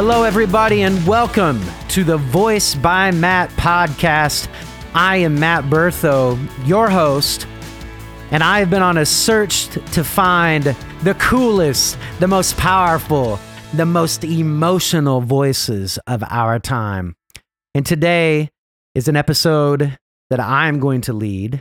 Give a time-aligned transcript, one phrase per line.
[0.00, 4.46] Hello, everybody, and welcome to the Voice by Matt podcast.
[4.94, 6.38] I am Matt Bertho,
[6.68, 7.48] your host,
[8.30, 13.40] and I have been on a search to find the coolest, the most powerful,
[13.74, 17.16] the most emotional voices of our time.
[17.74, 18.50] And today
[18.94, 19.98] is an episode
[20.30, 21.60] that I'm going to lead,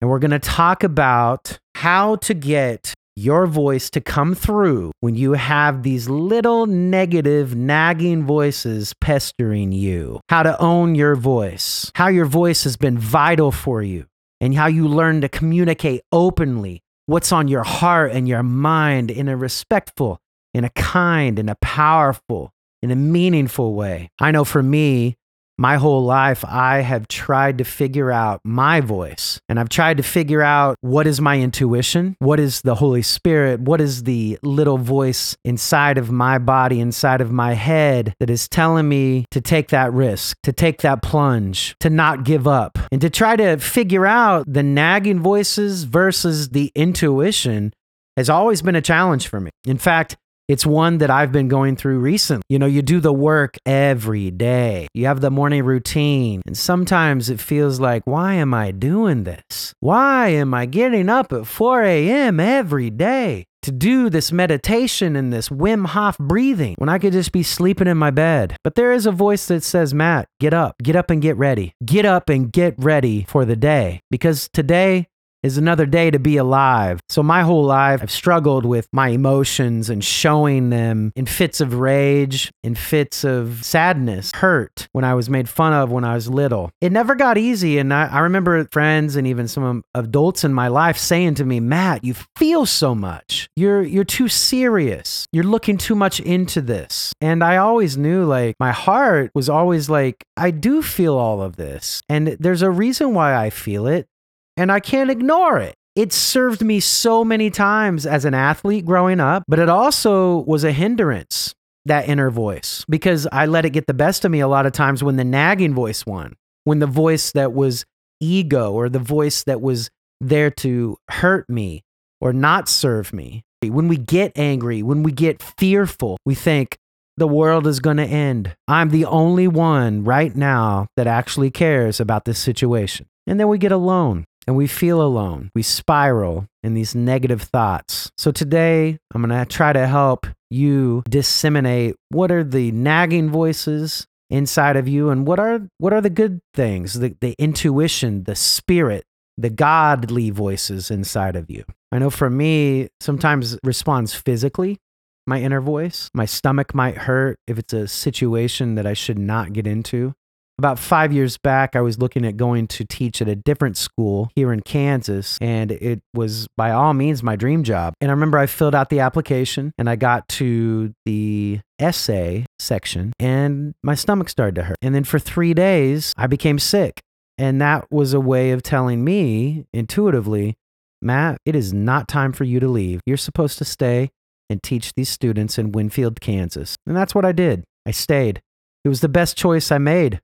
[0.00, 5.14] and we're going to talk about how to get your voice to come through when
[5.14, 10.20] you have these little negative, nagging voices pestering you.
[10.28, 14.04] How to own your voice, how your voice has been vital for you,
[14.40, 19.28] and how you learn to communicate openly what's on your heart and your mind in
[19.28, 20.20] a respectful,
[20.52, 22.52] in a kind, in a powerful,
[22.82, 24.10] in a meaningful way.
[24.20, 25.16] I know for me,
[25.58, 29.40] my whole life, I have tried to figure out my voice.
[29.48, 33.60] And I've tried to figure out what is my intuition, what is the Holy Spirit,
[33.60, 38.48] what is the little voice inside of my body, inside of my head that is
[38.48, 43.00] telling me to take that risk, to take that plunge, to not give up, and
[43.00, 47.72] to try to figure out the nagging voices versus the intuition
[48.16, 49.50] has always been a challenge for me.
[49.66, 50.16] In fact,
[50.48, 52.44] it's one that I've been going through recently.
[52.48, 57.28] You know, you do the work every day, you have the morning routine, and sometimes
[57.30, 59.74] it feels like, why am I doing this?
[59.80, 62.40] Why am I getting up at 4 a.m.
[62.40, 63.46] every day?
[63.62, 67.88] To do this meditation and this Wim Hof breathing when I could just be sleeping
[67.88, 68.56] in my bed.
[68.62, 71.72] But there is a voice that says, Matt, get up, get up and get ready.
[71.84, 75.08] Get up and get ready for the day because today
[75.42, 77.00] is another day to be alive.
[77.08, 81.74] So, my whole life, I've struggled with my emotions and showing them in fits of
[81.74, 86.28] rage, in fits of sadness, hurt when I was made fun of when I was
[86.28, 86.70] little.
[86.80, 87.78] It never got easy.
[87.78, 91.60] And I, I remember friends and even some adults in my life saying to me,
[91.60, 93.48] Matt, you feel so much.
[93.56, 95.26] You're, you're too serious.
[95.32, 97.12] You're looking too much into this.
[97.20, 101.56] And I always knew like my heart was always like, I do feel all of
[101.56, 102.02] this.
[102.08, 104.08] And there's a reason why I feel it
[104.56, 105.74] and I can't ignore it.
[105.94, 110.62] It served me so many times as an athlete growing up, but it also was
[110.62, 111.54] a hindrance,
[111.86, 114.72] that inner voice, because I let it get the best of me a lot of
[114.72, 116.34] times when the nagging voice won,
[116.64, 117.84] when the voice that was
[118.20, 119.88] ego or the voice that was
[120.20, 121.82] there to hurt me
[122.20, 123.42] or not serve me.
[123.62, 126.76] When we get angry, when we get fearful, we think,
[127.18, 128.54] the world is going to end.
[128.68, 133.06] I'm the only one right now that actually cares about this situation.
[133.26, 135.50] And then we get alone and we feel alone.
[135.54, 138.10] We spiral in these negative thoughts.
[138.16, 144.06] So today, I'm going to try to help you disseminate what are the nagging voices
[144.30, 148.34] inside of you and what are what are the good things, the, the intuition, the
[148.34, 149.04] spirit,
[149.36, 151.64] the godly voices inside of you.
[151.92, 154.78] I know for me, sometimes responds physically,
[155.26, 156.10] my inner voice.
[156.14, 160.14] My stomach might hurt if it's a situation that I should not get into.
[160.58, 164.30] About five years back, I was looking at going to teach at a different school
[164.34, 167.92] here in Kansas, and it was by all means my dream job.
[168.00, 173.12] And I remember I filled out the application and I got to the essay section,
[173.18, 174.78] and my stomach started to hurt.
[174.80, 177.00] And then for three days, I became sick.
[177.36, 180.56] And that was a way of telling me intuitively,
[181.02, 183.02] Matt, it is not time for you to leave.
[183.04, 184.08] You're supposed to stay
[184.48, 186.76] and teach these students in Winfield, Kansas.
[186.86, 187.64] And that's what I did.
[187.84, 188.40] I stayed.
[188.86, 190.20] It was the best choice I made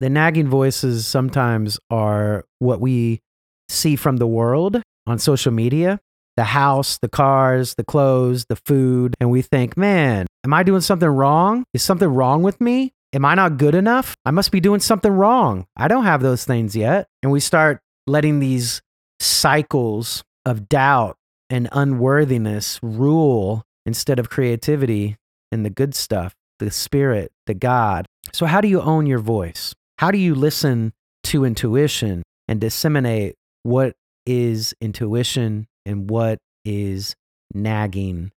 [0.00, 3.20] the nagging voices sometimes are what we
[3.68, 6.00] see from the world on social media
[6.36, 9.14] the house, the cars, the clothes, the food.
[9.20, 11.64] And we think, man, am I doing something wrong?
[11.74, 12.94] Is something wrong with me?
[13.12, 14.14] Am I not good enough?
[14.24, 15.66] I must be doing something wrong.
[15.76, 17.08] I don't have those things yet.
[17.22, 18.80] And we start letting these
[19.18, 21.16] cycles of doubt
[21.50, 25.16] and unworthiness rule instead of creativity
[25.52, 28.06] and the good stuff, the spirit, the God.
[28.32, 29.74] So, how do you own your voice?
[30.00, 30.94] How do you listen
[31.24, 33.34] to intuition and disseminate
[33.64, 37.14] what is intuition and what is
[37.52, 38.30] nagging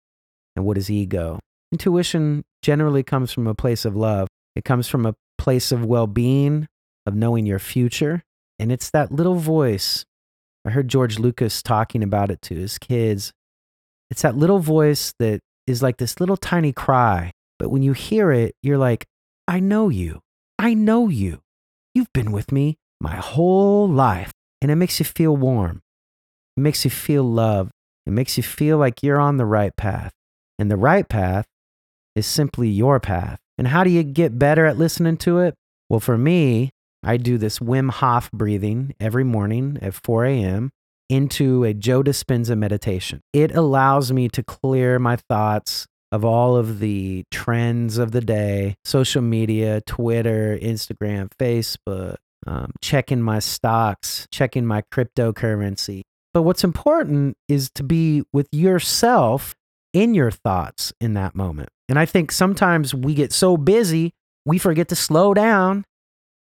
[0.57, 1.39] and what is ego?
[1.71, 4.27] Intuition generally comes from a place of love.
[4.57, 6.67] It comes from a place of well being,
[7.05, 8.23] of knowing your future.
[8.59, 10.03] And it's that little voice.
[10.65, 13.31] I heard George Lucas talking about it to his kids.
[14.11, 17.31] It's that little voice that is like this little tiny cry.
[17.57, 19.05] But when you hear it, you're like,
[19.47, 20.19] I know you.
[20.59, 21.39] I know you.
[21.95, 24.31] You've been with me my whole life,
[24.61, 25.83] and it makes you feel warm.
[26.57, 27.71] It makes you feel loved.
[28.07, 30.11] It makes you feel like you're on the right path.
[30.57, 31.45] And the right path
[32.15, 33.39] is simply your path.
[33.59, 35.53] And how do you get better at listening to it?
[35.87, 36.71] Well, for me,
[37.03, 40.71] I do this Wim Hof breathing every morning at 4 a.m.
[41.09, 43.21] into a Joe Dispenza meditation.
[43.33, 48.75] It allows me to clear my thoughts of all of the trends of the day
[48.85, 56.03] social media, Twitter, Instagram, Facebook, um, checking my stocks, checking my cryptocurrency.
[56.31, 59.55] But what's important is to be with yourself
[59.91, 61.69] in your thoughts in that moment.
[61.89, 64.11] And I think sometimes we get so busy,
[64.45, 65.83] we forget to slow down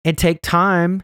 [0.02, 1.02] and take time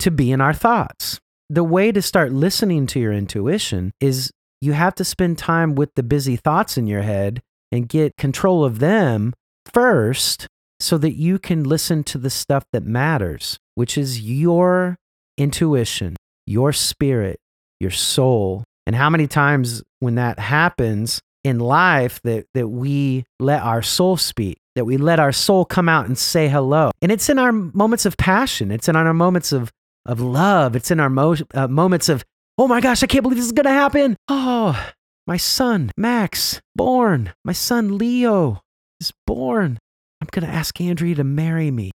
[0.00, 1.20] to be in our thoughts.
[1.48, 5.94] The way to start listening to your intuition is you have to spend time with
[5.94, 9.32] the busy thoughts in your head and get control of them
[9.72, 10.46] first
[10.78, 14.96] so that you can listen to the stuff that matters, which is your
[15.38, 16.16] intuition,
[16.46, 17.38] your spirit,
[17.80, 18.64] your soul.
[18.86, 24.16] And how many times when that happens in life that, that we let our soul
[24.16, 26.90] speak, that we let our soul come out and say hello.
[27.00, 29.70] And it's in our moments of passion, it's in our moments of,
[30.06, 32.24] of love, it's in our mo- uh, moments of,
[32.58, 34.16] oh my gosh, I can't believe this is going to happen.
[34.28, 34.92] Oh,
[35.26, 37.32] my son, Max, born.
[37.44, 38.60] My son, Leo,
[39.00, 39.78] is born.
[40.20, 41.90] I'm going to ask Andrea to marry me.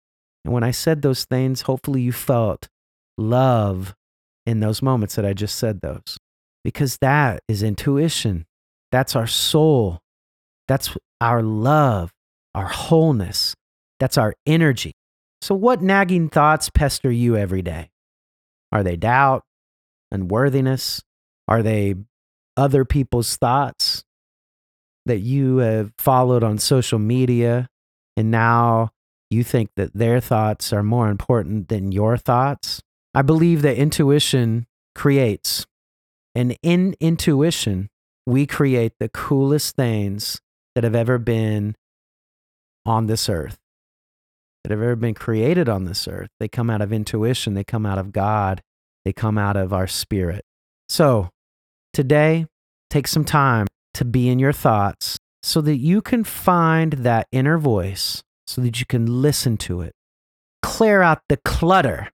[0.44, 2.68] And when I said those things, hopefully you felt
[3.18, 3.94] love
[4.46, 6.18] in those moments that I just said those.
[6.64, 8.46] Because that is intuition.
[8.92, 10.00] That's our soul.
[10.68, 12.12] That's our love,
[12.56, 13.54] our wholeness.
[14.00, 14.94] That's our energy.
[15.42, 17.90] So, what nagging thoughts pester you every day?
[18.72, 19.44] Are they doubt,
[20.12, 21.02] unworthiness?
[21.48, 21.96] Are they
[22.58, 24.04] other people's thoughts
[25.06, 27.68] that you have followed on social media
[28.16, 28.92] and now
[29.30, 32.82] you think that their thoughts are more important than your thoughts.
[33.14, 35.66] I believe that intuition creates.
[36.36, 37.90] And in intuition,
[38.26, 40.40] we create the coolest things
[40.76, 41.76] that have ever been
[42.86, 43.58] on this earth,
[44.64, 46.30] that have ever been created on this earth.
[46.40, 48.62] They come out of intuition, they come out of God,
[49.06, 50.46] they come out of our spirit.
[50.90, 51.30] So
[51.94, 52.48] Today,
[52.90, 57.60] take some time to be in your thoughts so that you can find that inner
[57.60, 59.94] voice, so that you can listen to it.
[60.64, 62.10] Clear out the clutter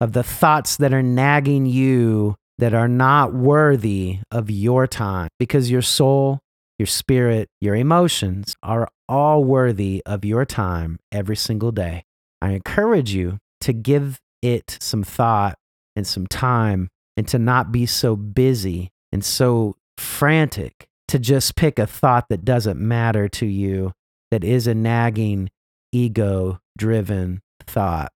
[0.00, 5.70] of the thoughts that are nagging you that are not worthy of your time because
[5.70, 6.38] your soul,
[6.78, 12.04] your spirit, your emotions are all worthy of your time every single day.
[12.40, 15.58] I encourage you to give it some thought
[15.94, 21.78] and some time and to not be so busy and so frantic to just pick
[21.78, 23.92] a thought that doesn't matter to you,
[24.32, 25.50] that is a nagging,
[25.92, 28.10] ego driven thought.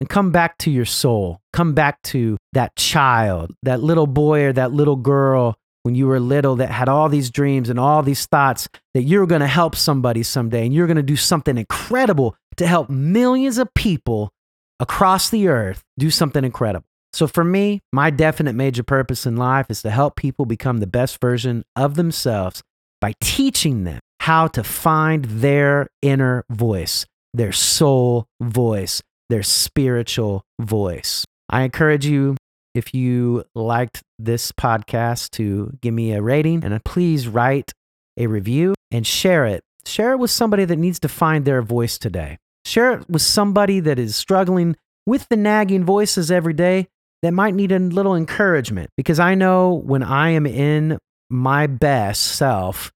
[0.00, 1.40] And come back to your soul.
[1.52, 6.18] Come back to that child, that little boy or that little girl when you were
[6.18, 9.76] little that had all these dreams and all these thoughts that you're going to help
[9.76, 14.32] somebody someday and you're going to do something incredible to help millions of people
[14.80, 16.86] across the earth do something incredible.
[17.12, 20.86] So, for me, my definite major purpose in life is to help people become the
[20.86, 22.62] best version of themselves
[23.00, 31.24] by teaching them how to find their inner voice, their soul voice, their spiritual voice.
[31.48, 32.36] I encourage you,
[32.74, 37.72] if you liked this podcast, to give me a rating and please write
[38.18, 39.62] a review and share it.
[39.86, 42.36] Share it with somebody that needs to find their voice today.
[42.66, 44.76] Share it with somebody that is struggling
[45.06, 46.88] with the nagging voices every day
[47.22, 50.98] that might need a little encouragement because I know when I am in
[51.30, 52.92] my best self,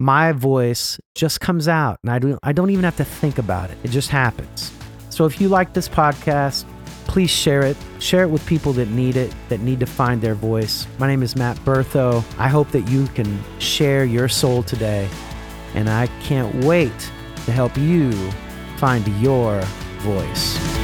[0.00, 3.70] my voice just comes out and I don't, I don't even have to think about
[3.70, 3.78] it.
[3.82, 4.72] It just happens.
[5.10, 6.64] So if you like this podcast,
[7.06, 7.76] please share it.
[7.98, 10.86] Share it with people that need it, that need to find their voice.
[10.98, 12.24] My name is Matt Bertho.
[12.38, 15.08] I hope that you can share your soul today.
[15.74, 16.98] And I can't wait
[17.44, 18.12] to help you
[18.76, 19.60] find your
[20.00, 20.77] voice.